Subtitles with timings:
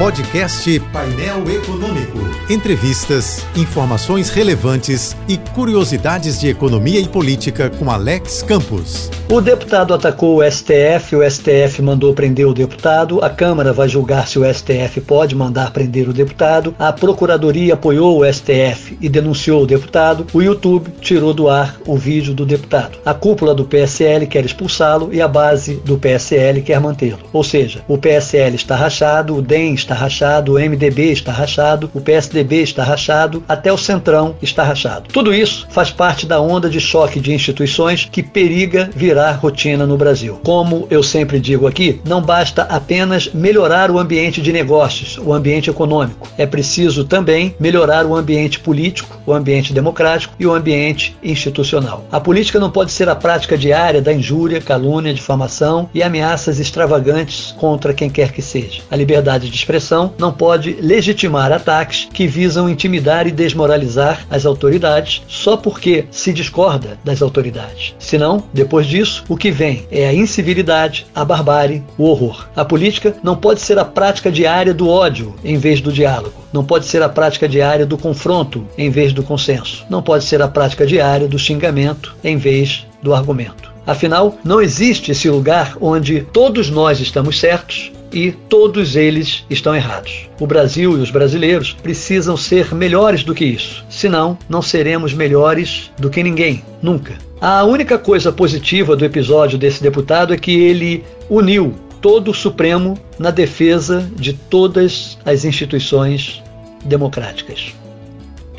[0.00, 2.18] Podcast Painel Econômico.
[2.48, 9.10] Entrevistas, informações relevantes e curiosidades de economia e política com Alex Campos.
[9.28, 14.26] O deputado atacou o STF, o STF mandou prender o deputado, a Câmara vai julgar
[14.26, 19.62] se o STF pode mandar prender o deputado, a Procuradoria apoiou o STF e denunciou
[19.62, 22.98] o deputado, o YouTube tirou do ar o vídeo do deputado.
[23.04, 27.20] A cúpula do PSL quer expulsá-lo e a base do PSL quer mantê-lo.
[27.32, 32.00] Ou seja, o PSL está rachado, o DEM está rachado, o MDB está rachado, o
[32.00, 35.08] PSDB está rachado, até o Centrão está rachado.
[35.12, 39.96] Tudo isso faz parte da onda de choque de instituições que periga virar rotina no
[39.96, 40.40] Brasil.
[40.44, 45.70] Como eu sempre digo aqui, não basta apenas melhorar o ambiente de negócios, o ambiente
[45.70, 46.28] econômico.
[46.38, 52.04] É preciso também melhorar o ambiente político, o ambiente democrático e o ambiente institucional.
[52.10, 57.54] A política não pode ser a prática diária da injúria, calúnia, difamação e ameaças extravagantes
[57.58, 58.82] contra quem quer que seja.
[58.90, 59.79] A liberdade de expressão
[60.18, 66.98] não pode legitimar ataques que visam intimidar e desmoralizar as autoridades só porque se discorda
[67.04, 67.94] das autoridades.
[67.98, 72.48] Senão, depois disso, isso, o que vem é a incivilidade, a barbárie, o horror.
[72.54, 76.34] A política não pode ser a prática diária do ódio em vez do diálogo.
[76.52, 79.84] Não pode ser a prática diária do confronto em vez do consenso.
[79.88, 83.69] Não pode ser a prática diária do xingamento em vez do argumento.
[83.86, 90.28] Afinal, não existe esse lugar onde todos nós estamos certos e todos eles estão errados.
[90.38, 95.90] O Brasil e os brasileiros precisam ser melhores do que isso, senão não seremos melhores
[95.98, 97.14] do que ninguém, nunca.
[97.40, 102.98] A única coisa positiva do episódio desse deputado é que ele uniu todo o Supremo
[103.18, 106.42] na defesa de todas as instituições
[106.84, 107.74] democráticas.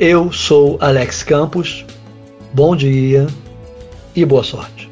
[0.00, 1.84] Eu sou Alex Campos,
[2.52, 3.26] bom dia
[4.16, 4.91] e boa sorte.